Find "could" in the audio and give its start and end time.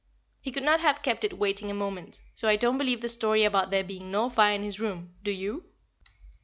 0.51-0.63